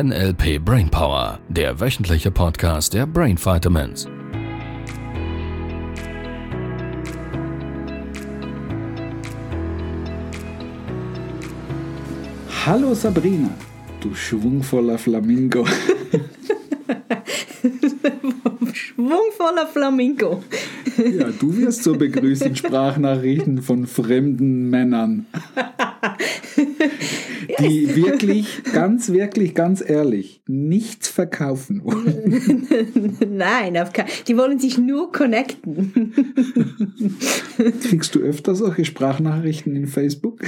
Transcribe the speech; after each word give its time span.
NLP 0.00 0.64
Brainpower, 0.64 1.40
der 1.48 1.80
wöchentliche 1.80 2.30
Podcast 2.30 2.94
der 2.94 3.04
Brain 3.04 3.36
Vitamins. 3.36 4.06
Hallo 12.64 12.94
Sabrina, 12.94 13.50
du 14.00 14.14
schwungvoller 14.14 14.98
Flamingo. 14.98 15.66
Schwungvoller 18.72 19.66
Flamingo. 19.66 20.44
Ja, 20.96 21.30
du 21.30 21.56
wirst 21.56 21.82
so 21.82 21.94
begrüßt 21.94 22.42
in 22.42 22.54
Sprachnachrichten 22.60 23.62
von 23.62 23.88
fremden 23.88 24.70
Männern. 24.70 25.26
Die 27.60 27.96
wirklich, 27.96 28.62
ganz 28.72 29.08
wirklich, 29.10 29.54
ganz 29.54 29.82
ehrlich, 29.86 30.42
nichts 30.46 31.08
verkaufen 31.08 31.82
wollen. 31.82 32.66
Nein, 33.36 33.78
die 34.26 34.36
wollen 34.36 34.58
sich 34.58 34.78
nur 34.78 35.12
connecten. 35.12 36.12
Kriegst 37.82 38.14
du 38.14 38.20
öfter 38.20 38.54
solche 38.54 38.84
Sprachnachrichten 38.84 39.74
in 39.76 39.86
Facebook? 39.86 40.40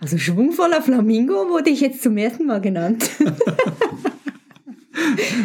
Also 0.00 0.18
schwungvoller 0.18 0.82
Flamingo 0.82 1.50
wurde 1.50 1.70
ich 1.70 1.80
jetzt 1.80 2.02
zum 2.02 2.16
ersten 2.16 2.46
Mal 2.46 2.60
genannt. 2.60 3.10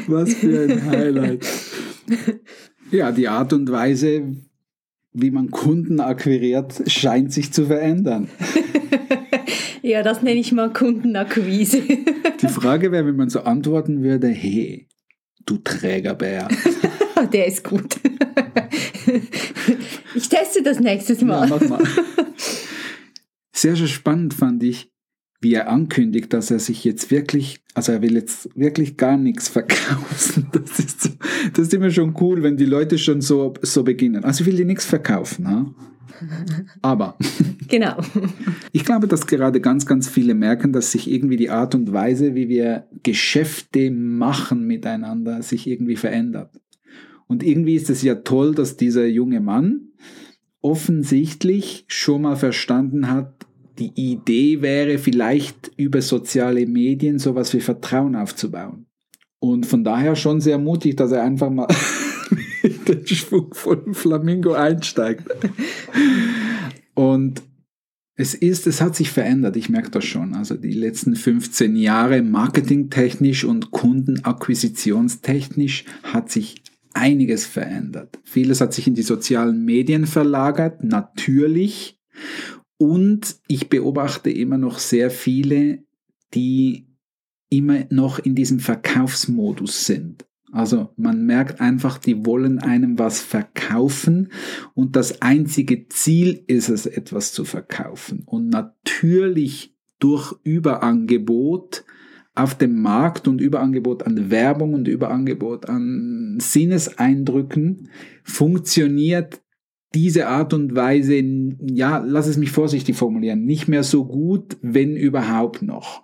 Was 0.08 0.34
für 0.34 0.64
ein 0.64 0.86
Highlight. 0.86 1.46
Ja, 2.92 3.12
die 3.12 3.28
Art 3.28 3.54
und 3.54 3.72
Weise, 3.72 4.36
wie 5.14 5.32
man 5.32 5.52
Kunden 5.52 6.00
akquiriert, 6.00 6.84
scheint 6.88 7.34
sich 7.34 7.52
zu 7.52 7.66
verändern. 7.66 8.30
Ja, 9.84 10.02
das 10.02 10.22
nenne 10.22 10.40
ich 10.40 10.54
mal 10.54 10.72
Kundenakquise. 10.72 11.82
Die 12.42 12.48
Frage 12.48 12.94
wäre, 12.94 13.06
wenn 13.06 13.18
man 13.18 13.30
so 13.30 13.42
antworten 13.42 14.02
würde, 14.02 14.30
hey, 14.30 14.88
du 15.46 15.58
Trägerbär. 15.58 16.48
Der 17.34 17.48
ist 17.48 17.66
gut. 17.66 17.98
Ich 20.16 20.30
teste 20.30 20.64
das 20.64 20.80
nächstes 20.80 21.22
Mal. 21.22 21.50
Ja, 21.50 21.58
mach 21.58 21.70
mal. 21.70 21.84
Sehr, 23.52 23.76
sehr 23.76 23.88
spannend 23.88 24.34
fand 24.34 24.64
ich, 24.64 24.90
wie 25.42 25.54
er 25.54 25.70
ankündigt, 25.70 26.32
dass 26.32 26.50
er 26.50 26.60
sich 26.60 26.86
jetzt 26.86 27.12
wirklich, 27.12 27.62
also 27.74 27.92
er 27.92 28.02
will 28.02 28.14
jetzt 28.14 28.50
wirklich 28.56 28.96
gar 28.96 29.18
nichts 29.18 29.50
verkaufen. 29.50 30.48
Das 30.54 30.80
ist, 30.80 31.02
so, 31.02 31.10
das 31.54 31.68
ist 31.68 31.74
immer 31.74 31.92
schon 31.92 32.16
cool, 32.22 32.42
wenn 32.42 32.56
die 32.56 32.66
Leute 32.66 32.98
schon 32.98 33.20
so, 33.20 33.54
so 33.62 33.84
beginnen. 33.84 34.24
Also 34.24 34.42
ich 34.42 34.48
will 34.48 34.56
dir 34.56 34.66
nichts 34.66 34.86
verkaufen. 34.86 35.50
Ha? 35.50 35.76
Aber. 36.82 37.18
Genau. 37.70 37.96
Ich 38.72 38.86
glaube, 38.86 39.08
dass 39.08 39.28
gerade 39.28 39.62
ganz, 39.62 39.86
ganz 39.86 40.10
viele 40.10 40.34
merken, 40.34 40.74
dass 40.74 40.92
sich 40.92 41.10
irgendwie 41.10 41.38
die 41.38 41.50
Art 41.50 41.76
und 41.76 41.94
Weise, 41.94 42.36
wie 42.36 42.50
wir 42.50 42.88
Geschäfte 43.04 43.92
machen 43.92 44.66
miteinander, 44.66 45.42
sich 45.44 45.68
irgendwie 45.68 45.96
verändert. 45.96 46.60
Und 47.28 47.44
irgendwie 47.44 47.76
ist 47.76 47.90
es 47.90 48.02
ja 48.02 48.16
toll, 48.16 48.54
dass 48.54 48.78
dieser 48.78 49.06
junge 49.06 49.40
Mann 49.40 49.90
offensichtlich 50.62 51.86
schon 51.88 52.24
mal 52.24 52.36
verstanden 52.36 53.10
hat, 53.10 53.46
die 53.80 53.92
Idee 53.96 54.62
wäre 54.62 54.98
vielleicht 54.98 55.72
über 55.78 56.02
soziale 56.02 56.66
Medien 56.66 57.20
sowas 57.20 57.54
wie 57.54 57.62
Vertrauen 57.62 58.16
aufzubauen. 58.16 58.88
Und 59.40 59.66
von 59.66 59.84
daher 59.84 60.16
schon 60.16 60.42
sehr 60.42 60.58
mutig, 60.58 60.96
dass 60.96 61.12
er 61.12 61.24
einfach 61.24 61.50
mal 61.50 61.68
mit 62.64 62.88
den 62.88 63.06
schwungvollen 63.06 63.94
Flamingo 63.94 64.54
einsteigt. 64.54 65.28
Und 66.96 67.44
es 68.16 68.34
ist, 68.36 68.68
es 68.68 68.80
hat 68.82 68.96
sich 68.96 69.10
verändert, 69.10 69.58
ich 69.58 69.70
merke 69.70 69.92
das 69.92 70.06
schon. 70.06 70.36
Also 70.36 70.56
die 70.56 70.72
letzten 70.72 71.16
15 71.16 71.76
Jahre 71.76 72.22
marketingtechnisch 72.22 73.44
und 73.44 73.72
kundenakquisitionstechnisch 73.72 75.86
hat 76.04 76.30
sich 76.32 76.62
einiges 76.94 77.48
verändert. 77.48 78.20
Vieles 78.24 78.62
hat 78.62 78.74
sich 78.74 78.88
in 78.88 78.94
die 78.94 79.02
sozialen 79.02 79.66
Medien 79.66 80.06
verlagert, 80.06 80.84
natürlich. 80.84 81.98
Und 82.78 83.38
ich 83.48 83.70
beobachte 83.70 84.30
immer 84.30 84.60
noch 84.60 84.78
sehr 84.78 85.10
viele, 85.10 85.84
die 86.36 86.86
immer 87.50 87.86
noch 87.90 88.20
in 88.20 88.36
diesem 88.36 88.60
Verkaufsmodus 88.60 89.88
sind. 89.88 90.28
Also 90.54 90.90
man 90.98 91.26
merkt 91.26 91.62
einfach, 91.62 91.98
die 91.98 92.28
wollen 92.28 92.60
einem 92.60 93.00
was 93.00 93.20
verkaufen 93.22 94.32
und 94.76 94.96
das 94.96 95.24
einzige 95.24 95.88
Ziel 95.88 96.44
ist 96.46 96.70
es, 96.70 96.86
etwas 96.86 97.34
zu 97.34 97.44
verkaufen. 97.44 98.22
Und 98.28 98.50
natürlich 98.50 99.76
durch 99.98 100.36
Überangebot 100.44 101.86
auf 102.36 102.56
dem 102.56 102.82
Markt 102.84 103.28
und 103.28 103.42
Überangebot 103.42 104.04
an 104.06 104.30
Werbung 104.30 104.76
und 104.76 104.88
Überangebot 104.88 105.68
an 105.70 106.38
Sinneseindrücken 106.40 107.90
funktioniert 108.24 109.42
diese 109.96 110.28
Art 110.28 110.54
und 110.54 110.76
Weise, 110.76 111.16
ja, 111.62 111.98
lass 111.98 112.28
es 112.28 112.38
mich 112.38 112.52
vorsichtig 112.52 112.96
formulieren, 112.96 113.44
nicht 113.44 113.68
mehr 113.68 113.84
so 113.84 114.06
gut, 114.06 114.58
wenn 114.62 114.96
überhaupt 114.96 115.64
noch. 115.64 116.04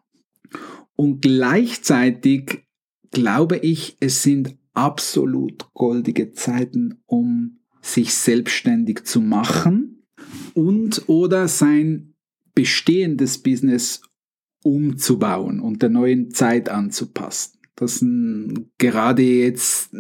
Und 0.96 1.22
gleichzeitig 1.22 2.64
glaube 3.12 3.58
ich, 3.58 3.98
es 4.00 4.24
sind 4.24 4.56
absolut 4.74 5.68
goldige 5.74 6.32
Zeiten, 6.32 7.02
um 7.06 7.60
sich 7.82 8.14
selbstständig 8.14 9.04
zu 9.06 9.22
machen 9.22 10.06
und 10.54 11.04
oder 11.08 11.48
sein 11.48 12.14
bestehendes 12.54 13.42
Business 13.42 14.02
umzubauen 14.64 15.60
und 15.60 15.82
der 15.82 15.90
neuen 15.90 16.32
Zeit 16.32 16.70
anzupassen. 16.70 17.60
Das 17.76 18.02
ist 18.02 18.06
gerade 18.78 19.24
jetzt 19.24 19.96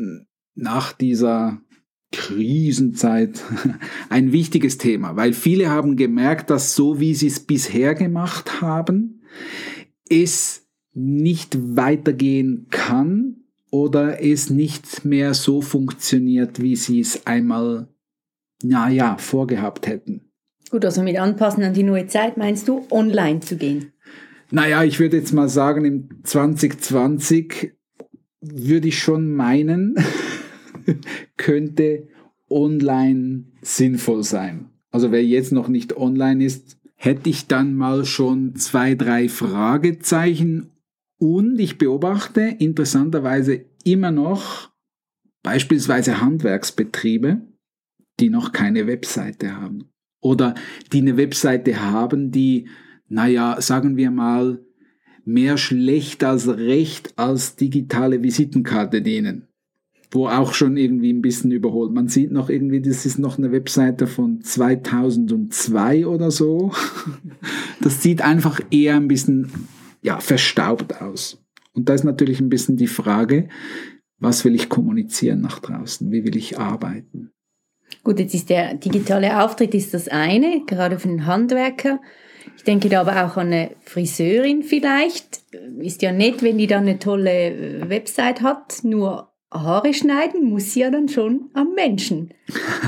nach 0.56 0.91
dieser 0.91 1.62
Krisenzeit 2.12 3.41
ein 4.09 4.31
wichtiges 4.31 4.78
Thema, 4.78 5.16
weil 5.16 5.34
viele 5.34 5.70
haben 5.70 5.96
gemerkt, 5.96 6.50
dass 6.50 6.76
so 6.76 7.00
wie 7.00 7.16
sie 7.16 7.28
es 7.28 7.40
bisher 7.40 7.96
gemacht 7.96 8.62
haben, 8.62 9.22
es 10.09 10.68
nicht 11.00 11.58
weitergehen 11.78 12.68
kann 12.70 13.38
oder 13.72 14.22
es 14.24 14.50
nicht 14.50 15.06
mehr 15.06 15.34
so 15.34 15.62
funktioniert, 15.62 16.62
wie 16.62 16.76
sie 16.76 17.00
es 17.00 17.26
einmal, 17.26 17.88
naja, 18.64 19.18
vorgehabt 19.18 19.88
hätten. 19.88 20.32
Gut, 20.70 20.84
also 20.86 21.02
mit 21.02 21.18
Anpassen 21.18 21.64
an 21.64 21.74
die 21.74 21.84
neue 21.84 22.08
Zeit 22.08 22.38
meinst 22.38 22.68
du, 22.68 22.86
online 22.92 23.40
zu 23.40 23.56
gehen? 23.56 23.94
Naja, 24.52 24.84
ich 24.84 25.00
würde 25.00 25.18
jetzt 25.18 25.32
mal 25.32 25.50
sagen, 25.50 25.86
im 25.86 26.09
2020 26.24 27.74
würde 28.42 28.88
ich 28.88 29.00
schon 29.00 29.34
meinen, 29.34 29.96
könnte 31.38 32.08
online 32.50 33.46
sinnvoll 33.62 34.24
sein. 34.24 34.70
Also 34.92 35.12
wer 35.12 35.24
jetzt 35.24 35.52
noch 35.52 35.68
nicht 35.68 35.96
online 35.96 36.44
ist, 36.44 36.78
hätte 36.96 37.30
ich 37.30 37.48
dann 37.48 37.76
mal 37.76 38.06
schon 38.06 38.56
zwei, 38.56 38.96
drei 38.96 39.30
Fragezeichen 39.30 40.72
und 41.19 41.59
ich 41.59 41.78
beobachte 41.78 42.41
interessanterweise 42.59 43.66
immer 43.84 44.12
noch 44.12 44.72
beispielsweise 45.44 46.22
Handwerksbetriebe, 46.22 47.41
die 48.19 48.30
noch 48.30 48.52
keine 48.53 48.88
Webseite 48.88 49.56
haben. 49.56 49.91
Oder 50.22 50.56
die 50.91 51.00
eine 51.00 51.18
Webseite 51.18 51.81
haben, 51.81 52.31
die, 52.31 52.68
naja, 53.08 53.59
sagen 53.62 53.97
wir 53.97 54.12
mal, 54.12 54.63
mehr 55.25 55.58
schlecht 55.58 56.24
als 56.24 56.47
recht 56.47 57.13
als 57.18 57.56
digitale 57.56 58.24
Visitenkarte 58.24 59.02
dienen. 59.02 59.47
Wo 60.12 60.28
auch 60.28 60.53
schon 60.53 60.75
irgendwie 60.75 61.13
ein 61.13 61.22
bisschen 61.22 61.52
überholt. 61.52 61.91
Man 61.94 62.08
sieht 62.08 62.31
noch 62.31 62.50
irgendwie, 62.50 62.81
das 62.81 63.06
ist 63.06 63.19
noch 63.19 63.38
eine 63.38 63.52
Webseite 63.52 64.08
von 64.08 64.41
2002 64.41 66.08
oder 66.08 66.31
so. 66.31 66.72
Das 67.82 68.03
sieht 68.03 68.22
einfach 68.22 68.59
eher 68.72 68.97
ein 68.97 69.08
bisschen 69.08 69.70
ja, 70.01 70.19
verstaubt 70.19 71.01
aus. 71.01 71.43
Und 71.73 71.90
da 71.90 71.93
ist 71.93 72.03
natürlich 72.03 72.40
ein 72.40 72.49
bisschen 72.49 72.78
die 72.78 72.87
Frage, 72.87 73.49
was 74.19 74.43
will 74.43 74.55
ich 74.55 74.69
kommunizieren 74.69 75.41
nach 75.41 75.59
draußen? 75.59 76.11
Wie 76.11 76.25
will 76.25 76.35
ich 76.35 76.59
arbeiten? 76.59 77.31
Gut, 78.03 78.19
jetzt 78.19 78.34
ist 78.34 78.49
der 78.49 78.75
digitale 78.75 79.43
Auftritt 79.43 79.73
ist 79.73 79.93
das 79.93 80.07
eine, 80.07 80.63
gerade 80.66 80.99
für 80.99 81.07
den 81.07 81.25
Handwerker. 81.25 81.99
Ich 82.55 82.63
denke 82.63 82.90
da 82.90 83.01
aber 83.01 83.25
auch 83.25 83.37
an 83.37 83.47
eine 83.47 83.72
Friseurin 83.81 84.63
vielleicht. 84.63 85.41
Ist 85.79 86.01
ja 86.01 86.11
nett, 86.11 86.43
wenn 86.43 86.57
die 86.57 86.67
dann 86.67 86.84
eine 86.84 86.99
tolle 86.99 87.87
Website 87.87 88.41
hat, 88.41 88.84
nur 88.84 89.28
Haare 89.51 89.96
schneiden 89.96 90.49
muss 90.49 90.75
ja 90.75 90.91
dann 90.91 91.09
schon 91.09 91.49
am 91.53 91.73
Menschen. 91.73 92.29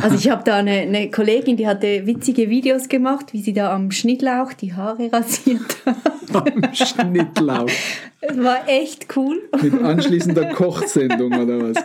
Also 0.04 0.16
ich 0.16 0.30
habe 0.30 0.44
da 0.44 0.58
eine, 0.58 0.72
eine, 0.72 1.10
Kollegin, 1.10 1.58
die 1.58 1.68
hatte 1.68 2.06
witzige 2.06 2.50
Videos 2.50 2.88
gemacht, 2.88 3.34
wie 3.34 3.42
sie 3.42 3.54
da 3.54 3.74
am 3.74 3.90
Schnittlauch 3.90 4.54
die 4.54 4.74
Haare 4.74 5.12
rasiert 5.12 5.78
hat. 5.86 5.98
Am 6.34 6.74
Schnittlauch. 6.74 7.70
Es 8.22 8.38
war 8.38 8.70
echt 8.70 9.08
cool. 9.18 9.42
Mit 9.62 9.74
anschließender 9.74 10.54
Kochsendung 10.54 11.34
oder 11.34 11.60
was? 11.62 11.84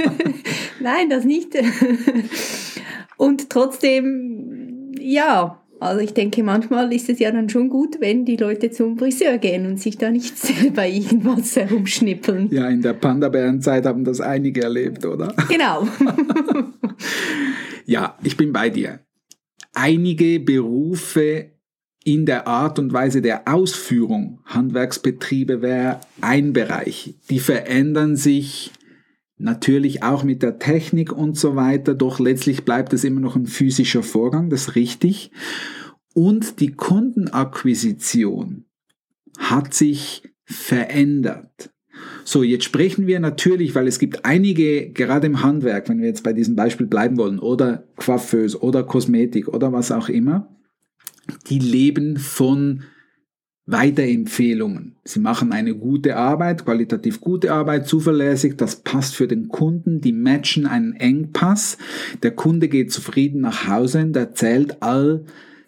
Nein, 0.80 1.10
das 1.10 1.24
nicht. 1.24 1.58
Und 3.18 3.50
trotzdem, 3.50 4.92
ja, 4.98 5.59
Also 5.80 6.00
ich 6.00 6.12
denke, 6.12 6.42
manchmal 6.42 6.92
ist 6.92 7.08
es 7.08 7.18
ja 7.18 7.30
dann 7.30 7.48
schon 7.48 7.70
gut, 7.70 8.00
wenn 8.00 8.26
die 8.26 8.36
Leute 8.36 8.70
zum 8.70 8.98
Friseur 8.98 9.38
gehen 9.38 9.66
und 9.66 9.80
sich 9.80 9.96
da 9.96 10.10
nicht 10.10 10.38
selber 10.38 10.86
irgendwas 10.86 11.56
herumschnippeln. 11.56 12.50
Ja, 12.52 12.68
in 12.68 12.82
der 12.82 12.92
Panda-Bären-Zeit 12.92 13.86
haben 13.86 14.04
das 14.04 14.20
einige 14.20 14.62
erlebt, 14.62 15.04
oder? 15.06 15.34
Genau. 15.48 15.88
ja, 17.86 18.16
ich 18.22 18.36
bin 18.36 18.52
bei 18.52 18.68
dir. 18.68 19.00
Einige 19.72 20.38
Berufe 20.40 21.52
in 22.04 22.26
der 22.26 22.46
Art 22.46 22.78
und 22.78 22.92
Weise 22.92 23.22
der 23.22 23.46
Ausführung, 23.46 24.40
Handwerksbetriebe 24.44 25.62
wäre 25.62 26.00
ein 26.20 26.52
Bereich, 26.52 27.14
die 27.28 27.40
verändern 27.40 28.16
sich 28.16 28.72
Natürlich 29.42 30.02
auch 30.02 30.22
mit 30.22 30.42
der 30.42 30.58
Technik 30.58 31.12
und 31.12 31.34
so 31.34 31.56
weiter, 31.56 31.94
doch 31.94 32.20
letztlich 32.20 32.66
bleibt 32.66 32.92
es 32.92 33.04
immer 33.04 33.20
noch 33.20 33.36
ein 33.36 33.46
physischer 33.46 34.02
Vorgang, 34.02 34.50
das 34.50 34.68
ist 34.68 34.74
richtig. 34.74 35.30
Und 36.12 36.60
die 36.60 36.72
Kundenakquisition 36.72 38.66
hat 39.38 39.72
sich 39.72 40.28
verändert. 40.44 41.70
So, 42.22 42.42
jetzt 42.42 42.64
sprechen 42.64 43.06
wir 43.06 43.18
natürlich, 43.18 43.74
weil 43.74 43.86
es 43.86 43.98
gibt 43.98 44.26
einige, 44.26 44.90
gerade 44.90 45.26
im 45.26 45.42
Handwerk, 45.42 45.88
wenn 45.88 46.00
wir 46.00 46.08
jetzt 46.08 46.22
bei 46.22 46.34
diesem 46.34 46.54
Beispiel 46.54 46.86
bleiben 46.86 47.16
wollen, 47.16 47.38
oder 47.38 47.88
Coiffeuse 47.96 48.62
oder 48.62 48.82
Kosmetik 48.82 49.48
oder 49.48 49.72
was 49.72 49.90
auch 49.90 50.10
immer, 50.10 50.54
die 51.48 51.60
leben 51.60 52.18
von 52.18 52.82
Weiterempfehlungen. 53.66 54.96
Sie 55.04 55.20
machen 55.20 55.52
eine 55.52 55.76
gute 55.76 56.16
Arbeit, 56.16 56.64
qualitativ 56.64 57.20
gute 57.20 57.52
Arbeit, 57.52 57.86
zuverlässig, 57.86 58.56
das 58.56 58.76
passt 58.76 59.14
für 59.14 59.28
den 59.28 59.48
Kunden, 59.48 60.00
die 60.00 60.12
matchen 60.12 60.66
einen 60.66 60.94
Engpass. 60.94 61.78
Der 62.22 62.32
Kunde 62.32 62.68
geht 62.68 62.92
zufrieden 62.92 63.42
nach 63.42 63.68
Hause 63.68 64.02
und 64.02 64.16
erzählt 64.16 64.82
all 64.82 65.24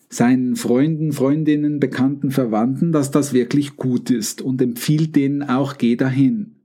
seinen 0.09 0.57
Freunden, 0.57 1.13
Freundinnen, 1.13 1.81
Bekannten, 1.81 2.31
Verwandten, 2.31 2.93
dass 2.93 3.11
das 3.11 3.33
wirklich 3.33 3.77
gut 3.77 4.11
ist 4.11 4.43
und 4.43 4.61
empfiehlt 4.61 5.17
denen 5.17 5.43
auch, 5.43 5.79
geh 5.79 5.97
dahin. 5.97 6.57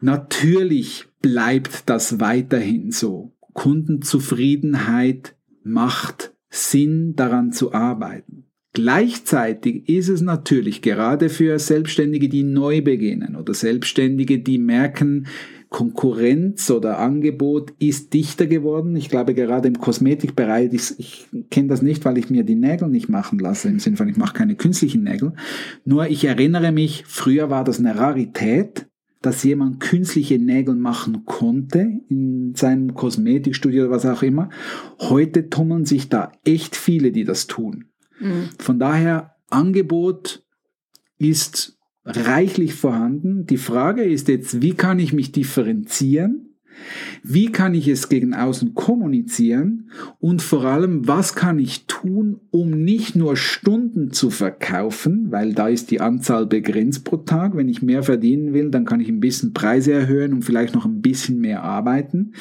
Natürlich 0.00 1.06
bleibt 1.20 1.88
das 1.88 2.20
weiterhin 2.20 2.92
so. 2.92 3.34
Kundenzufriedenheit 3.52 5.36
macht 5.62 6.34
Sinn, 6.48 7.14
daran 7.16 7.52
zu 7.52 7.72
arbeiten. 7.72 8.45
Gleichzeitig 8.76 9.88
ist 9.88 10.10
es 10.10 10.20
natürlich 10.20 10.82
gerade 10.82 11.30
für 11.30 11.58
Selbstständige, 11.58 12.28
die 12.28 12.42
neu 12.42 12.82
beginnen 12.82 13.34
oder 13.34 13.54
Selbstständige, 13.54 14.40
die 14.40 14.58
merken, 14.58 15.28
Konkurrenz 15.70 16.70
oder 16.70 16.98
Angebot 16.98 17.72
ist 17.78 18.12
dichter 18.12 18.46
geworden. 18.46 18.94
Ich 18.94 19.08
glaube, 19.08 19.32
gerade 19.32 19.68
im 19.68 19.78
Kosmetikbereich, 19.78 20.74
ich, 20.74 20.92
ich 20.98 21.26
kenne 21.48 21.68
das 21.68 21.80
nicht, 21.80 22.04
weil 22.04 22.18
ich 22.18 22.28
mir 22.28 22.44
die 22.44 22.54
Nägel 22.54 22.90
nicht 22.90 23.08
machen 23.08 23.38
lasse, 23.38 23.70
im 23.70 23.78
Sinne 23.78 23.96
von, 23.96 24.10
ich 24.10 24.18
mache 24.18 24.34
keine 24.34 24.56
künstlichen 24.56 25.04
Nägel. 25.04 25.32
Nur 25.86 26.08
ich 26.08 26.26
erinnere 26.26 26.70
mich, 26.70 27.04
früher 27.06 27.48
war 27.48 27.64
das 27.64 27.78
eine 27.78 27.96
Rarität, 27.96 28.88
dass 29.22 29.42
jemand 29.42 29.80
künstliche 29.80 30.38
Nägel 30.38 30.74
machen 30.74 31.24
konnte 31.24 32.02
in 32.10 32.54
seinem 32.54 32.92
Kosmetikstudio 32.92 33.84
oder 33.84 33.92
was 33.92 34.04
auch 34.04 34.22
immer. 34.22 34.50
Heute 34.98 35.48
tummeln 35.48 35.86
sich 35.86 36.10
da 36.10 36.30
echt 36.44 36.76
viele, 36.76 37.10
die 37.10 37.24
das 37.24 37.46
tun. 37.46 37.86
Von 38.58 38.78
daher, 38.78 39.36
Angebot 39.48 40.44
ist 41.18 41.78
reichlich 42.04 42.74
vorhanden. 42.74 43.46
Die 43.46 43.56
Frage 43.56 44.04
ist 44.04 44.28
jetzt, 44.28 44.62
wie 44.62 44.74
kann 44.74 44.98
ich 44.98 45.12
mich 45.12 45.32
differenzieren? 45.32 46.45
Wie 47.22 47.50
kann 47.50 47.74
ich 47.74 47.88
es 47.88 48.08
gegen 48.08 48.34
außen 48.34 48.74
kommunizieren? 48.74 49.90
Und 50.20 50.42
vor 50.42 50.64
allem, 50.64 51.06
was 51.08 51.34
kann 51.34 51.58
ich 51.58 51.86
tun, 51.86 52.40
um 52.50 52.70
nicht 52.70 53.16
nur 53.16 53.36
Stunden 53.36 54.12
zu 54.12 54.30
verkaufen, 54.30 55.30
weil 55.30 55.52
da 55.52 55.68
ist 55.68 55.90
die 55.90 56.00
Anzahl 56.00 56.46
begrenzt 56.46 57.04
pro 57.04 57.18
Tag. 57.18 57.56
Wenn 57.56 57.68
ich 57.68 57.82
mehr 57.82 58.02
verdienen 58.02 58.54
will, 58.54 58.70
dann 58.70 58.84
kann 58.84 59.00
ich 59.00 59.08
ein 59.08 59.20
bisschen 59.20 59.52
Preise 59.52 59.92
erhöhen 59.92 60.32
und 60.32 60.44
vielleicht 60.44 60.74
noch 60.74 60.86
ein 60.86 61.00
bisschen 61.00 61.40
mehr 61.40 61.62
arbeiten. 61.62 62.32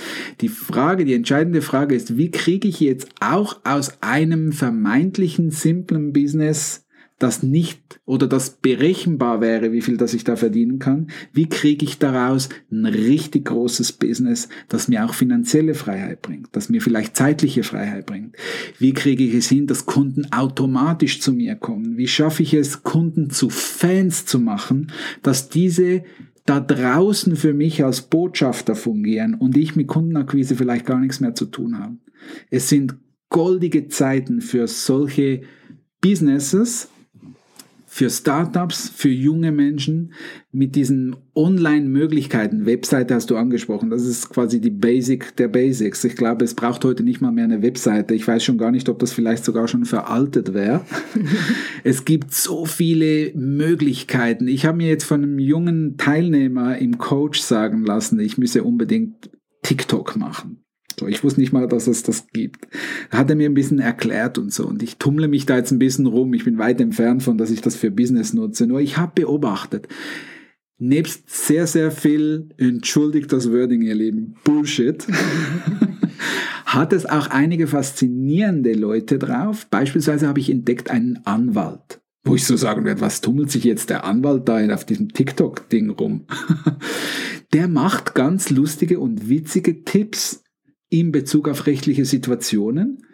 Die 0.42 0.50
Frage, 0.50 1.06
die 1.06 1.14
entscheidende 1.14 1.62
Frage 1.62 1.96
ist, 1.96 2.18
wie 2.18 2.32
kriege 2.32 2.68
ich 2.68 2.80
jetzt 2.80 3.10
auch 3.20 3.62
aus 3.64 4.02
einem 4.02 4.52
vermeintlichen 4.52 5.52
simplen 5.52 6.14
Business 6.14 6.85
das 7.18 7.44
nicht 7.44 8.02
oder 8.06 8.28
das 8.28 8.58
berechenbar 8.58 9.40
wäre, 9.40 9.72
wie 9.72 9.82
viel 9.82 9.96
das 9.96 10.14
ich 10.14 10.26
da 10.26 10.36
verdienen 10.36 10.80
kann, 10.80 11.08
wie 11.32 11.48
kriege 11.48 11.86
ich 11.86 11.98
daraus 11.98 12.50
ein 12.70 12.86
richtig 12.86 13.46
großes 13.46 13.94
Business, 13.94 14.50
das 14.68 14.90
mir 14.90 15.06
auch 15.06 15.14
finanzielle 15.14 15.76
Freiheit 15.76 16.22
bringt, 16.22 16.50
das 16.52 16.68
mir 16.70 16.82
vielleicht 16.82 17.16
zeitliche 17.16 17.64
Freiheit 17.64 18.06
bringt? 18.06 18.36
Wie 18.80 18.94
kriege 18.94 19.24
ich 19.24 19.34
es 19.34 19.48
hin, 19.48 19.66
dass 19.66 19.86
Kunden 19.86 20.32
automatisch 20.34 21.22
zu 21.22 21.32
mir 21.32 21.56
kommen? 21.56 21.96
Wie 21.98 22.08
schaffe 22.08 22.44
ich 22.44 22.54
es, 22.54 22.84
Kunden 22.84 23.30
zu 23.30 23.50
Fans 23.50 24.26
zu 24.26 24.40
machen, 24.40 24.92
dass 25.24 25.48
diese 25.48 26.04
da 26.46 26.60
draußen 26.60 27.38
für 27.38 27.54
mich 27.54 27.84
als 27.84 28.02
Botschafter 28.02 28.76
fungieren 28.76 29.36
und 29.36 29.56
ich 29.56 29.76
mit 29.76 29.88
Kundenakquise 29.88 30.56
vielleicht 30.56 30.86
gar 30.86 31.00
nichts 31.00 31.22
mehr 31.22 31.34
zu 31.34 31.46
tun 31.46 31.80
habe? 31.80 31.98
Es 32.50 32.68
sind 32.68 32.98
goldige 33.30 33.88
Zeiten 33.88 34.42
für 34.42 34.68
solche 34.68 35.42
Businesses, 36.02 36.90
für 37.96 38.10
Startups, 38.10 38.90
für 38.94 39.08
junge 39.08 39.54
Menschen 39.54 40.12
mit 40.52 40.76
diesen 40.76 41.16
Online-Möglichkeiten. 41.34 42.66
Webseite 42.66 43.16
hast 43.16 43.30
du 43.30 43.38
angesprochen. 43.38 43.90
Das 43.90 44.06
ist 44.06 44.32
quasi 44.32 44.60
die 44.60 44.70
Basic 44.70 45.34
der 45.38 45.48
Basics. 45.48 46.04
Ich 46.04 46.18
glaube, 46.18 46.44
es 46.44 46.56
braucht 46.56 46.84
heute 46.84 47.04
nicht 47.04 47.22
mal 47.22 47.32
mehr 47.32 47.46
eine 47.46 47.62
Webseite. 47.62 48.14
Ich 48.14 48.28
weiß 48.28 48.44
schon 48.44 48.58
gar 48.58 48.72
nicht, 48.72 48.90
ob 48.90 49.00
das 49.00 49.14
vielleicht 49.14 49.46
sogar 49.46 49.70
schon 49.70 49.86
veraltet 49.86 50.54
wäre. 50.54 50.82
es 51.86 52.04
gibt 52.04 52.34
so 52.34 52.66
viele 52.66 53.32
Möglichkeiten. 53.34 54.50
Ich 54.50 54.66
habe 54.66 54.76
mir 54.76 54.90
jetzt 54.90 55.06
von 55.06 55.24
einem 55.24 55.40
jungen 55.40 55.96
Teilnehmer 55.96 56.78
im 56.78 56.98
Coach 56.98 57.40
sagen 57.40 57.86
lassen, 57.86 58.20
ich 58.20 58.38
müsse 58.38 58.66
unbedingt 58.66 59.30
TikTok 59.64 60.18
machen. 60.18 60.65
So, 60.98 61.08
ich 61.08 61.24
wusste 61.24 61.42
nicht 61.42 61.54
mal, 61.54 61.68
dass 61.68 61.88
es 61.88 62.04
das 62.04 62.28
gibt. 62.32 62.68
Hat 63.10 63.30
er 63.30 63.36
mir 63.36 63.50
ein 63.50 63.54
bisschen 63.54 63.80
erklärt 63.80 64.38
und 64.38 64.54
so. 64.54 64.66
Und 64.66 64.82
ich 64.82 64.98
tummle 64.98 65.28
mich 65.28 65.46
da 65.46 65.58
jetzt 65.58 65.72
ein 65.72 65.80
bisschen 65.80 66.06
rum. 66.06 66.34
Ich 66.34 66.46
bin 66.46 66.58
weit 66.58 66.80
entfernt 66.80 67.24
von, 67.24 67.38
dass 67.38 67.52
ich 67.52 67.62
das 67.62 67.76
für 67.76 67.92
Business 67.92 68.34
nutze. 68.34 68.66
Nur 68.68 68.80
ich 68.80 68.98
habe 68.98 69.12
beobachtet, 69.16 69.88
nebst 70.78 71.30
sehr, 71.30 71.68
sehr 71.68 71.92
viel, 71.92 72.50
entschuldigt 72.58 73.32
das 73.32 73.52
Wording, 73.52 73.82
ihr 73.82 73.96
Lieben, 73.96 74.36
Bullshit, 74.44 75.06
hat 76.66 76.94
es 76.94 77.06
auch 77.06 77.28
einige 77.28 77.68
faszinierende 77.68 78.74
Leute 78.74 79.20
drauf. 79.20 79.68
Beispielsweise 79.70 80.28
habe 80.28 80.40
ich 80.40 80.50
entdeckt 80.50 80.90
einen 80.90 81.20
Anwalt 81.26 82.02
wo 82.26 82.34
ich 82.34 82.44
so 82.44 82.58
sagen 82.58 82.86
werde, 82.86 83.02
was 83.02 83.22
tummelt 83.22 83.52
sich 83.52 83.64
jetzt 83.64 83.92
der 83.92 84.04
Anwalt 84.04 84.50
da 84.50 84.58
auf 84.74 84.84
diesem 84.84 85.10
TikTok-Ding 85.10 85.92
rum? 85.92 86.26
der 87.54 87.68
macht 87.68 88.16
ganz 88.16 88.50
lustige 88.50 89.00
und 89.00 89.30
witzige 89.30 89.84
Tipps 89.86 90.44
in 91.00 91.12
Bezug 91.12 91.50
auf 91.50 91.68
rechtliche 91.68 92.06
Situationen 92.06 93.06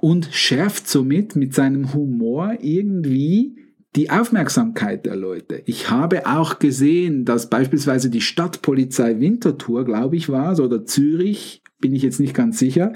und 0.00 0.28
schärft 0.32 0.88
somit 0.88 1.36
mit 1.36 1.54
seinem 1.54 1.94
Humor 1.94 2.58
irgendwie 2.60 3.56
die 3.94 4.10
Aufmerksamkeit 4.10 5.06
der 5.06 5.14
Leute. 5.14 5.62
Ich 5.64 5.88
habe 5.88 6.26
auch 6.26 6.58
gesehen, 6.58 7.24
dass 7.24 7.48
beispielsweise 7.48 8.10
die 8.10 8.20
Stadtpolizei 8.20 9.20
Winterthur, 9.20 9.84
glaube 9.84 10.16
ich, 10.16 10.28
war 10.28 10.52
es, 10.52 10.60
oder 10.60 10.84
Zürich, 10.84 11.62
bin 11.80 11.94
ich 11.94 12.02
jetzt 12.02 12.18
nicht 12.18 12.34
ganz 12.34 12.58
sicher, 12.58 12.92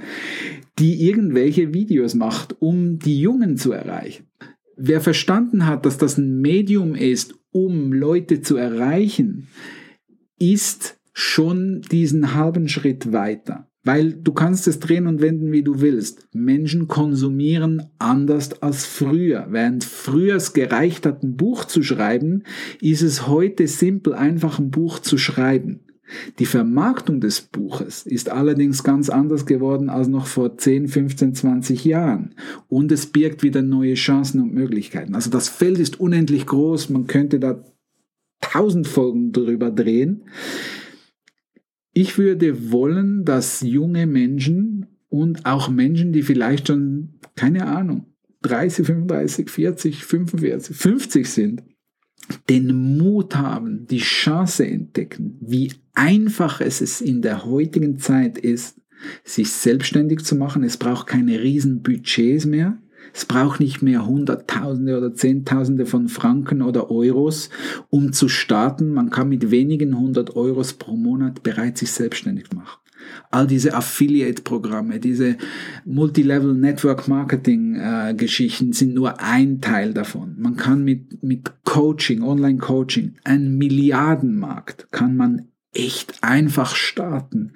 die 0.81 1.07
irgendwelche 1.09 1.73
Videos 1.73 2.15
macht, 2.15 2.61
um 2.61 2.99
die 2.99 3.21
Jungen 3.21 3.57
zu 3.57 3.71
erreichen. 3.71 4.27
Wer 4.77 5.01
verstanden 5.01 5.67
hat, 5.67 5.87
dass 5.87 5.99
das 5.99 6.19
ein 6.19 6.41
Medium 6.41 6.97
ist, 6.97 7.35
um 7.53 7.93
Leute 7.93 8.41
zu 8.41 8.57
erreichen, 8.57 9.47
ist 10.39 10.99
schon 11.13 11.83
diesen 11.93 12.35
halben 12.35 12.69
Schritt 12.69 13.13
weiter. 13.13 13.69
Weil 13.85 14.13
du 14.13 14.33
kannst 14.33 14.69
es 14.69 14.79
drehen 14.79 15.09
und 15.09 15.21
wenden, 15.21 15.51
wie 15.51 15.63
du 15.63 15.81
willst. 15.81 16.29
Menschen 16.33 16.87
konsumieren 16.87 17.83
anders 17.99 18.63
als 18.63 18.87
früher. 18.87 19.49
Während 19.51 19.85
früher 19.85 20.37
es 20.37 20.53
gereicht 20.53 21.05
hat, 21.05 21.25
ein 21.25 21.37
Buch 21.37 21.65
zu 21.65 21.83
schreiben, 21.83 22.45
ist 22.81 23.03
es 23.03 23.27
heute 23.27 23.67
simpel, 23.67 24.15
einfach 24.15 24.61
ein 24.61 24.71
Buch 24.71 25.01
zu 25.01 25.19
schreiben. 25.19 25.81
Die 26.39 26.47
Vermarktung 26.47 27.21
des 27.21 27.41
Buches 27.41 28.07
ist 28.07 28.31
allerdings 28.31 28.85
ganz 28.85 29.09
anders 29.09 29.47
geworden 29.47 29.89
als 29.89 30.09
noch 30.09 30.27
vor 30.27 30.57
10, 30.59 30.89
15, 30.89 31.35
20 31.35 31.85
Jahren. 31.85 32.35
Und 32.69 32.93
es 32.93 33.07
birgt 33.07 33.43
wieder 33.43 33.63
neue 33.63 33.95
Chancen 33.95 34.41
und 34.41 34.53
Möglichkeiten. 34.53 35.15
Also 35.15 35.31
das 35.31 35.49
Feld 35.49 35.79
ist 35.79 36.01
unendlich 36.01 36.47
groß. 36.47 36.91
Man 36.91 37.07
könnte 37.07 37.41
da 37.41 37.65
tausend 38.41 38.87
Folgen 38.87 39.33
drüber 39.33 39.71
drehen. 39.71 40.25
Ich 41.93 42.17
würde 42.19 42.71
wollen, 42.71 43.25
dass 43.25 43.61
junge 43.61 44.07
Menschen 44.07 44.87
und 45.09 45.45
auch 45.45 45.69
Menschen, 45.69 46.13
die 46.13 46.23
vielleicht 46.23 46.69
schon, 46.69 47.15
keine 47.37 47.67
Ahnung, 47.67 48.07
30, 48.43 48.87
35, 48.87 49.51
40, 49.51 50.05
45, 50.05 50.77
50 50.77 51.29
sind, 51.29 51.63
den 52.49 52.97
Mut 52.97 53.37
haben, 53.37 53.87
die 53.87 53.99
Chance 53.99 54.67
entdecken, 54.67 55.37
wie 55.41 55.73
einfach 55.95 56.61
es 56.61 57.01
in 57.01 57.21
der 57.21 57.45
heutigen 57.45 57.99
Zeit 57.99 58.39
ist, 58.39 58.81
sich 59.25 59.51
selbstständig 59.51 60.21
zu 60.21 60.37
machen. 60.37 60.63
Es 60.63 60.77
braucht 60.77 61.09
keine 61.09 61.43
riesen 61.43 61.83
Budgets 61.83 62.47
mehr. 62.47 62.79
Es 63.15 63.25
braucht 63.27 63.61
nicht 63.61 63.83
mehr 63.83 64.07
Hunderttausende 64.07 64.97
oder 64.97 65.15
Zehntausende 65.15 65.87
von 65.87 66.09
Franken 66.09 66.63
oder 66.63 66.91
Euros, 66.91 67.51
um 67.91 68.13
zu 68.13 68.29
starten. 68.29 68.93
Man 68.93 69.11
kann 69.11 69.29
mit 69.29 69.51
wenigen 69.51 69.99
hundert 69.99 70.35
Euros 70.37 70.73
pro 70.75 70.97
Monat 70.97 71.43
bereits 71.43 71.81
sich 71.81 71.91
selbstständig 71.91 72.53
machen. 72.53 72.79
All 73.31 73.47
diese 73.47 73.75
Affiliate-Programme, 73.75 75.01
diese 75.01 75.37
Multilevel 75.85 76.55
Network 76.55 77.09
Marketing-Geschichten 77.09 78.71
äh, 78.71 78.75
sind 78.75 78.95
nur 78.95 79.21
ein 79.21 79.61
Teil 79.61 79.93
davon. 79.93 80.37
Man 80.39 80.57
kann 80.57 80.85
mit, 80.85 81.23
mit 81.23 81.53
Coaching, 81.65 82.23
Online-Coaching, 82.23 83.17
ein 83.25 83.57
Milliardenmarkt, 83.57 84.93
kann 84.93 85.17
man 85.17 85.49
echt 85.75 86.23
einfach 86.23 86.77
starten. 86.77 87.53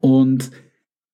Und 0.00 0.50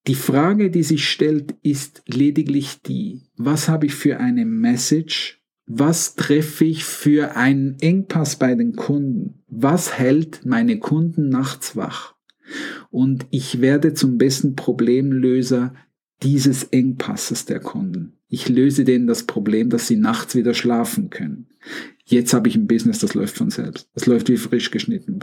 die 0.07 0.15
Frage, 0.15 0.71
die 0.71 0.83
sich 0.83 1.09
stellt, 1.09 1.55
ist 1.63 2.03
lediglich 2.07 2.83
die, 2.83 3.23
was 3.37 3.69
habe 3.69 3.87
ich 3.87 3.95
für 3.95 4.19
eine 4.19 4.45
Message? 4.45 5.41
Was 5.67 6.15
treffe 6.15 6.67
ich 6.67 6.85
für 6.85 7.37
einen 7.37 7.79
Engpass 7.81 8.37
bei 8.37 8.55
den 8.55 8.77
Kunden? 8.77 9.43
Was 9.49 9.99
hält 9.99 10.45
meine 10.45 10.79
Kunden 10.79 11.31
nachts 11.31 11.75
wach? 11.75 12.15
Und 12.91 13.27
ich 13.31 13.63
werde 13.63 13.95
zum 13.95 14.19
besten 14.19 14.57
Problemlöser 14.57 15.75
dieses 16.23 16.65
Engpasses 16.65 17.47
der 17.47 17.61
Kunden. 17.61 18.19
Ich 18.29 18.49
löse 18.49 18.85
denen 18.85 19.07
das 19.07 19.25
Problem, 19.25 19.71
dass 19.71 19.87
sie 19.87 19.97
nachts 19.97 20.35
wieder 20.35 20.53
schlafen 20.53 21.09
können. 21.09 21.49
Jetzt 22.05 22.35
habe 22.35 22.49
ich 22.49 22.57
ein 22.57 22.67
Business, 22.67 22.99
das 22.99 23.15
läuft 23.15 23.37
von 23.37 23.51
selbst. 23.51 23.89
Das 23.95 24.07
läuft 24.07 24.29
wie 24.29 24.37
frisch 24.37 24.71
geschnitten. 24.71 25.21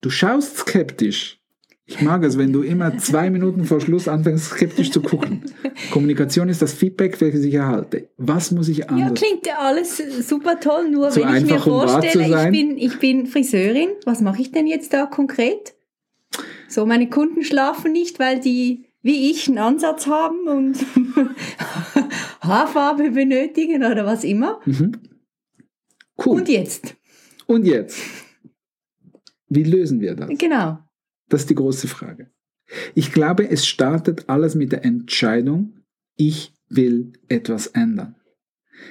Du 0.00 0.08
schaust 0.10 0.56
skeptisch. 0.56 1.37
Ich 1.90 2.02
mag 2.02 2.22
es, 2.22 2.36
wenn 2.36 2.52
du 2.52 2.60
immer 2.60 2.98
zwei 2.98 3.30
Minuten 3.30 3.64
vor 3.64 3.80
Schluss 3.80 4.08
anfängst, 4.08 4.50
skeptisch 4.50 4.90
zu 4.90 5.00
gucken. 5.00 5.42
Kommunikation 5.90 6.50
ist 6.50 6.60
das 6.60 6.74
Feedback, 6.74 7.18
welches 7.22 7.42
ich 7.44 7.54
erhalte. 7.54 8.10
Was 8.18 8.50
muss 8.50 8.68
ich 8.68 8.90
anders? 8.90 9.08
Ja, 9.08 9.26
klingt 9.26 9.46
ja 9.46 9.58
alles 9.58 9.96
super 10.28 10.60
toll, 10.60 10.90
nur 10.90 11.10
so 11.10 11.22
wenn 11.22 11.34
ich 11.36 11.50
mir 11.50 11.58
vorstelle, 11.58 12.44
ich 12.44 12.50
bin, 12.50 12.76
ich 12.76 12.98
bin 12.98 13.26
Friseurin, 13.26 13.88
was 14.04 14.20
mache 14.20 14.42
ich 14.42 14.52
denn 14.52 14.66
jetzt 14.66 14.92
da 14.92 15.06
konkret? 15.06 15.74
So, 16.68 16.84
meine 16.84 17.08
Kunden 17.08 17.42
schlafen 17.42 17.92
nicht, 17.92 18.18
weil 18.18 18.38
die 18.38 18.84
wie 19.00 19.30
ich 19.30 19.48
einen 19.48 19.56
Ansatz 19.56 20.06
haben 20.06 20.46
und 20.46 20.84
Haarfarbe 22.42 23.12
benötigen 23.12 23.82
oder 23.82 24.04
was 24.04 24.24
immer. 24.24 24.60
Mhm. 24.66 24.92
Cool. 26.22 26.40
Und 26.40 26.48
jetzt? 26.50 26.96
Und 27.46 27.64
jetzt? 27.64 27.98
Wie 29.48 29.62
lösen 29.62 30.02
wir 30.02 30.14
das? 30.14 30.28
Genau. 30.36 30.78
Das 31.28 31.42
ist 31.42 31.50
die 31.50 31.54
große 31.54 31.88
Frage. 31.88 32.30
Ich 32.94 33.12
glaube, 33.12 33.48
es 33.48 33.66
startet 33.66 34.28
alles 34.28 34.54
mit 34.54 34.72
der 34.72 34.84
Entscheidung, 34.84 35.74
ich 36.16 36.52
will 36.68 37.12
etwas 37.28 37.68
ändern. 37.68 38.16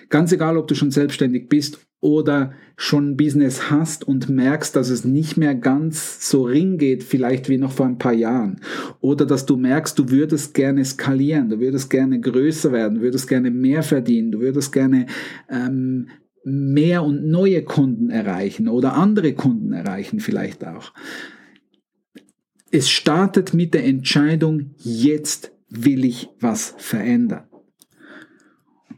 Ganz 0.10 0.32
egal, 0.32 0.58
ob 0.58 0.68
du 0.68 0.76
schon 0.76 0.92
selbstständig 0.92 1.48
bist 1.48 1.80
oder 2.00 2.54
schon 2.76 3.12
ein 3.12 3.18
Business 3.18 3.72
hast 3.72 4.08
und 4.08 4.30
merkst, 4.30 4.76
dass 4.76 4.90
es 4.90 5.04
nicht 5.04 5.38
mehr 5.38 5.56
ganz 5.56 6.30
so 6.30 6.44
ring 6.44 6.78
geht, 6.78 7.04
vielleicht 7.04 7.50
wie 7.50 7.58
noch 7.58 7.72
vor 7.72 7.88
ein 7.88 7.98
paar 7.98 8.14
Jahren. 8.14 8.62
Oder 9.00 9.26
dass 9.26 9.46
du 9.46 9.58
merkst, 9.58 9.98
du 9.98 10.10
würdest 10.10 10.54
gerne 10.54 10.86
skalieren, 10.86 11.50
du 11.50 11.60
würdest 11.60 11.90
gerne 11.90 12.20
größer 12.20 12.72
werden, 12.72 12.96
du 12.96 13.02
würdest 13.02 13.28
gerne 13.28 13.50
mehr 13.50 13.82
verdienen, 13.82 14.32
du 14.32 14.40
würdest 14.40 14.72
gerne 14.72 15.08
ähm, 15.50 16.10
mehr 16.44 17.04
und 17.04 17.26
neue 17.26 17.64
Kunden 17.64 18.10
erreichen 18.10 18.68
oder 18.68 18.94
andere 18.94 19.34
Kunden 19.34 19.74
erreichen 19.74 20.20
vielleicht 20.20 20.66
auch. 20.66 20.94
Es 22.72 22.90
startet 22.90 23.54
mit 23.54 23.74
der 23.74 23.86
Entscheidung, 23.86 24.72
jetzt 24.78 25.52
will 25.70 26.04
ich 26.04 26.30
was 26.40 26.76
verändern. 26.78 27.46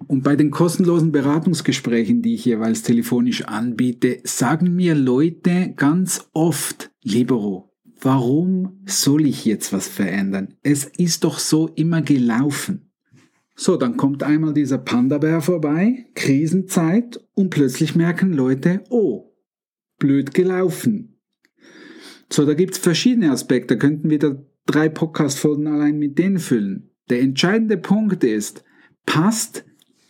Und 0.07 0.23
bei 0.23 0.35
den 0.35 0.49
kostenlosen 0.49 1.11
Beratungsgesprächen, 1.11 2.23
die 2.23 2.33
ich 2.33 2.45
jeweils 2.45 2.81
telefonisch 2.81 3.43
anbiete, 3.43 4.21
sagen 4.23 4.75
mir 4.75 4.95
Leute 4.95 5.73
ganz 5.75 6.29
oft, 6.33 6.89
Libero, 7.03 7.71
warum 8.01 8.81
soll 8.85 9.27
ich 9.27 9.45
jetzt 9.45 9.71
was 9.71 9.88
verändern? 9.88 10.55
Es 10.63 10.85
ist 10.85 11.23
doch 11.23 11.38
so 11.38 11.67
immer 11.75 12.01
gelaufen. 12.01 12.91
So, 13.55 13.77
dann 13.77 13.97
kommt 13.97 14.23
einmal 14.23 14.53
dieser 14.53 14.79
Panda-Bär 14.79 15.41
vorbei, 15.41 16.07
Krisenzeit, 16.15 17.19
und 17.35 17.51
plötzlich 17.51 17.93
merken 17.93 18.33
Leute, 18.33 18.83
oh, 18.89 19.35
blöd 19.99 20.33
gelaufen. 20.33 21.18
So, 22.31 22.45
da 22.45 22.53
gibt 22.53 22.74
es 22.74 22.79
verschiedene 22.79 23.31
Aspekte. 23.31 23.75
Da 23.75 23.79
könnten 23.79 24.09
wir 24.09 24.19
da 24.19 24.36
drei 24.65 24.89
Podcast-Folgen 24.89 25.67
allein 25.67 25.98
mit 25.98 26.17
denen 26.19 26.39
füllen. 26.39 26.91
Der 27.09 27.21
entscheidende 27.21 27.77
Punkt 27.77 28.24
ist, 28.24 28.63
passt 29.05 29.65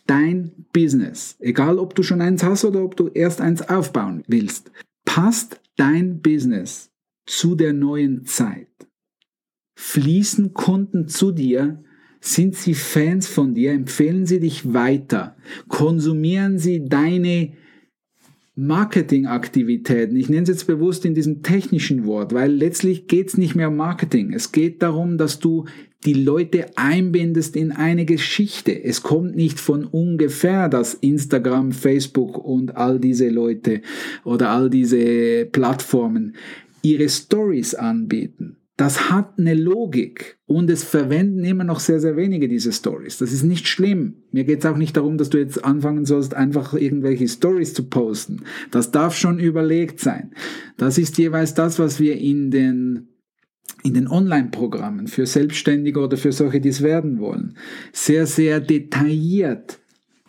dein 0.05 0.65
Business, 0.73 1.37
egal 1.39 1.77
ob 1.77 1.95
du 1.95 2.03
schon 2.03 2.21
eins 2.21 2.43
hast 2.43 2.65
oder 2.65 2.83
ob 2.83 2.97
du 2.97 3.07
erst 3.07 3.41
eins 3.41 3.61
aufbauen 3.61 4.23
willst, 4.27 4.71
passt 5.05 5.61
dein 5.77 6.21
Business 6.21 6.91
zu 7.25 7.55
der 7.55 7.73
neuen 7.73 8.25
Zeit? 8.25 8.67
Fließen 9.75 10.53
Kunden 10.53 11.07
zu 11.07 11.31
dir? 11.31 11.83
Sind 12.21 12.55
sie 12.55 12.73
Fans 12.73 13.27
von 13.27 13.53
dir? 13.53 13.71
Empfehlen 13.71 14.25
sie 14.25 14.41
dich 14.41 14.73
weiter? 14.73 15.37
Konsumieren 15.69 16.59
sie 16.59 16.83
deine 16.83 17.53
Marketingaktivitäten. 18.59 20.17
Ich 20.17 20.29
nenne 20.29 20.43
es 20.43 20.49
jetzt 20.49 20.67
bewusst 20.67 21.05
in 21.05 21.15
diesem 21.15 21.43
technischen 21.43 22.05
Wort, 22.05 22.33
weil 22.33 22.51
letztlich 22.51 23.07
geht 23.07 23.29
es 23.29 23.37
nicht 23.37 23.55
mehr 23.55 23.69
um 23.69 23.77
Marketing. 23.77 24.33
Es 24.33 24.51
geht 24.51 24.81
darum, 24.81 25.17
dass 25.17 25.39
du 25.39 25.65
die 26.05 26.13
Leute 26.13 26.65
einbindest 26.75 27.55
in 27.55 27.71
eine 27.71 28.05
Geschichte. 28.05 28.83
Es 28.83 29.01
kommt 29.01 29.35
nicht 29.35 29.59
von 29.59 29.85
ungefähr, 29.85 30.69
dass 30.69 30.93
Instagram, 30.93 31.71
Facebook 31.71 32.37
und 32.37 32.75
all 32.75 32.99
diese 32.99 33.29
Leute 33.29 33.81
oder 34.23 34.49
all 34.49 34.69
diese 34.69 35.45
Plattformen 35.45 36.35
ihre 36.81 37.09
Stories 37.09 37.75
anbieten. 37.75 38.58
Das 38.79 39.09
hat 39.09 39.37
eine 39.37 39.55
Logik 39.55 40.39
und 40.45 40.69
es 40.69 40.85
verwenden 40.85 41.43
immer 41.43 41.65
noch 41.65 41.81
sehr, 41.81 41.99
sehr 41.99 42.15
wenige 42.15 42.47
diese 42.47 42.71
Stories. 42.71 43.17
Das 43.17 43.33
ist 43.33 43.43
nicht 43.43 43.67
schlimm. 43.67 44.23
Mir 44.31 44.45
geht 44.45 44.59
es 44.59 44.65
auch 44.65 44.77
nicht 44.77 44.95
darum, 44.95 45.17
dass 45.17 45.29
du 45.29 45.37
jetzt 45.37 45.65
anfangen 45.65 46.05
sollst, 46.05 46.33
einfach 46.33 46.73
irgendwelche 46.73 47.27
Stories 47.27 47.73
zu 47.73 47.89
posten. 47.89 48.43
Das 48.71 48.91
darf 48.91 49.17
schon 49.17 49.37
überlegt 49.37 49.99
sein. 49.99 50.31
Das 50.77 50.97
ist 50.97 51.17
jeweils 51.17 51.53
das, 51.55 51.77
was 51.77 51.99
wir 51.99 52.17
in 52.17 52.51
den 52.51 53.09
in 53.83 53.95
den 53.95 54.07
Online-Programmen 54.07 55.07
für 55.07 55.25
Selbstständige 55.25 55.99
oder 55.99 56.15
für 56.15 56.31
solche, 56.31 56.61
die 56.61 56.69
es 56.69 56.81
werden 56.81 57.19
wollen, 57.19 57.57
sehr, 57.91 58.27
sehr 58.27 58.61
detailliert 58.61 59.81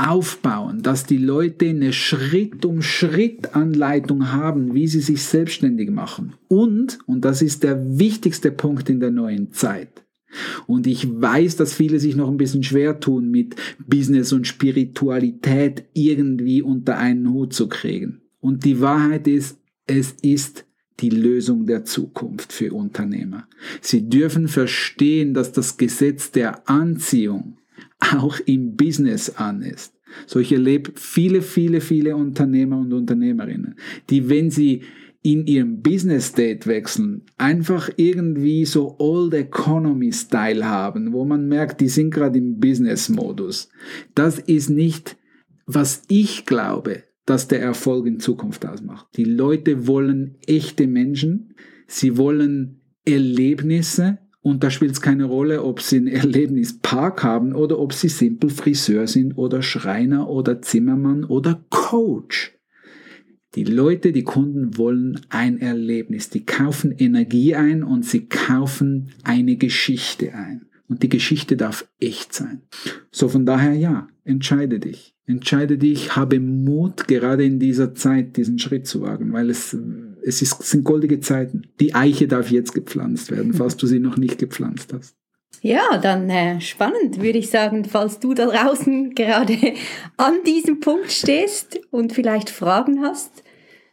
aufbauen, 0.08 0.82
dass 0.82 1.04
die 1.04 1.18
Leute 1.18 1.68
eine 1.68 1.92
Schritt-um-Schritt-Anleitung 1.92 4.32
haben, 4.32 4.74
wie 4.74 4.88
sie 4.88 5.00
sich 5.00 5.22
selbstständig 5.22 5.90
machen. 5.90 6.32
Und, 6.48 6.98
und 7.06 7.24
das 7.24 7.42
ist 7.42 7.62
der 7.62 7.98
wichtigste 7.98 8.50
Punkt 8.50 8.88
in 8.88 9.00
der 9.00 9.10
neuen 9.10 9.52
Zeit, 9.52 10.02
und 10.66 10.86
ich 10.86 11.08
weiß, 11.10 11.56
dass 11.56 11.74
viele 11.74 11.98
sich 11.98 12.16
noch 12.16 12.28
ein 12.28 12.36
bisschen 12.36 12.62
schwer 12.62 13.00
tun, 13.00 13.30
mit 13.30 13.56
Business 13.86 14.32
und 14.32 14.46
Spiritualität 14.46 15.84
irgendwie 15.92 16.62
unter 16.62 16.98
einen 16.98 17.32
Hut 17.32 17.52
zu 17.52 17.68
kriegen. 17.68 18.22
Und 18.40 18.64
die 18.64 18.80
Wahrheit 18.80 19.26
ist, 19.26 19.58
es 19.86 20.12
ist 20.22 20.66
die 21.00 21.10
Lösung 21.10 21.66
der 21.66 21.84
Zukunft 21.84 22.52
für 22.52 22.72
Unternehmer. 22.72 23.48
Sie 23.80 24.08
dürfen 24.08 24.48
verstehen, 24.48 25.34
dass 25.34 25.52
das 25.52 25.76
Gesetz 25.76 26.30
der 26.30 26.68
Anziehung 26.68 27.56
auch 28.00 28.40
im 28.46 28.76
Business 28.76 29.30
an 29.30 29.62
ist. 29.62 29.94
So 30.26 30.40
ich 30.40 30.52
erlebe 30.52 30.92
viele, 30.96 31.42
viele, 31.42 31.80
viele 31.80 32.16
Unternehmer 32.16 32.78
und 32.78 32.92
Unternehmerinnen, 32.92 33.76
die, 34.08 34.28
wenn 34.28 34.50
sie 34.50 34.82
in 35.22 35.46
ihrem 35.46 35.82
Business 35.82 36.28
State 36.28 36.66
wechseln, 36.66 37.22
einfach 37.36 37.90
irgendwie 37.96 38.64
so 38.64 38.96
Old 38.98 39.34
Economy 39.34 40.12
Style 40.12 40.66
haben, 40.66 41.12
wo 41.12 41.24
man 41.24 41.46
merkt, 41.46 41.80
die 41.80 41.88
sind 41.88 42.10
gerade 42.10 42.38
im 42.38 42.58
Business 42.58 43.10
Modus. 43.10 43.68
Das 44.14 44.38
ist 44.38 44.70
nicht, 44.70 45.18
was 45.66 46.04
ich 46.08 46.46
glaube, 46.46 47.04
dass 47.26 47.48
der 47.48 47.60
Erfolg 47.60 48.06
in 48.06 48.18
Zukunft 48.18 48.64
ausmacht. 48.64 49.06
Die 49.16 49.24
Leute 49.24 49.86
wollen 49.86 50.36
echte 50.46 50.86
Menschen, 50.86 51.54
sie 51.86 52.16
wollen 52.16 52.80
Erlebnisse, 53.04 54.18
und 54.42 54.64
da 54.64 54.70
spielt 54.70 54.92
es 54.92 55.02
keine 55.02 55.24
Rolle, 55.24 55.62
ob 55.64 55.80
sie 55.80 55.96
einen 55.96 56.06
Erlebnispark 56.06 57.22
haben 57.22 57.54
oder 57.54 57.78
ob 57.78 57.92
sie 57.92 58.08
simpel 58.08 58.48
Friseur 58.48 59.06
sind 59.06 59.36
oder 59.36 59.60
Schreiner 59.60 60.28
oder 60.30 60.62
Zimmermann 60.62 61.24
oder 61.24 61.62
Coach. 61.68 62.56
Die 63.54 63.64
Leute, 63.64 64.12
die 64.12 64.22
Kunden 64.22 64.78
wollen 64.78 65.20
ein 65.28 65.60
Erlebnis. 65.60 66.30
Die 66.30 66.46
kaufen 66.46 66.92
Energie 66.92 67.54
ein 67.54 67.82
und 67.82 68.04
sie 68.04 68.26
kaufen 68.26 69.10
eine 69.24 69.56
Geschichte 69.56 70.34
ein. 70.34 70.66
Und 70.88 71.02
die 71.02 71.08
Geschichte 71.08 71.56
darf 71.56 71.88
echt 72.00 72.32
sein. 72.32 72.62
So 73.10 73.28
von 73.28 73.46
daher 73.46 73.74
ja, 73.74 74.08
entscheide 74.24 74.78
dich. 74.80 75.14
Entscheide 75.26 75.78
dich, 75.78 76.16
habe 76.16 76.40
Mut, 76.40 77.06
gerade 77.06 77.44
in 77.44 77.60
dieser 77.60 77.94
Zeit 77.94 78.36
diesen 78.36 78.58
Schritt 78.58 78.86
zu 78.86 79.02
wagen, 79.02 79.32
weil 79.32 79.50
es, 79.50 79.76
es 80.24 80.42
ist, 80.42 80.62
sind 80.62 80.84
goldige 80.84 81.20
Zeiten. 81.20 81.62
Die 81.80 81.94
Eiche 81.94 82.28
darf 82.28 82.50
jetzt 82.50 82.74
gepflanzt 82.74 83.30
werden, 83.30 83.54
falls 83.54 83.76
du 83.76 83.86
sie 83.86 84.00
noch 84.00 84.16
nicht 84.16 84.38
gepflanzt 84.38 84.92
hast. 84.92 85.16
Ja, 85.62 85.98
dann 85.98 86.30
äh, 86.30 86.60
spannend, 86.60 87.20
würde 87.20 87.38
ich 87.38 87.50
sagen, 87.50 87.84
falls 87.84 88.18
du 88.18 88.32
da 88.32 88.46
draußen 88.46 89.14
gerade 89.14 89.56
an 90.16 90.34
diesem 90.46 90.80
Punkt 90.80 91.12
stehst 91.12 91.80
und 91.90 92.12
vielleicht 92.12 92.48
Fragen 92.48 93.02
hast, 93.02 93.42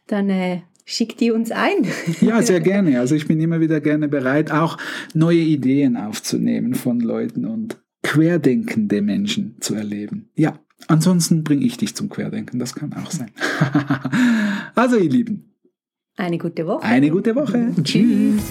dann 0.06 0.30
äh, 0.30 0.62
schick 0.86 1.18
die 1.18 1.30
uns 1.30 1.50
ein. 1.50 1.86
Ja, 2.20 2.40
sehr 2.42 2.60
gerne. 2.62 2.98
Also 2.98 3.14
ich 3.14 3.26
bin 3.26 3.40
immer 3.40 3.60
wieder 3.60 3.80
gerne 3.80 4.08
bereit, 4.08 4.50
auch 4.50 4.78
neue 5.12 5.40
Ideen 5.40 5.96
aufzunehmen 5.96 6.74
von 6.74 7.00
Leuten 7.00 7.44
und 7.44 7.76
querdenkende 8.02 9.02
Menschen 9.02 9.56
zu 9.60 9.74
erleben. 9.74 10.30
Ja, 10.34 10.58
ansonsten 10.86 11.44
bringe 11.44 11.66
ich 11.66 11.76
dich 11.76 11.94
zum 11.94 12.08
Querdenken, 12.08 12.58
das 12.58 12.74
kann 12.74 12.94
auch 12.94 13.10
sein. 13.10 13.30
also 14.74 14.96
ihr 14.96 15.10
Lieben. 15.10 15.47
Eine 16.18 16.36
gute 16.36 16.66
Woche. 16.66 16.82
Eine 16.82 17.08
gute 17.10 17.34
Woche. 17.36 17.72
Tschüss. 17.82 18.42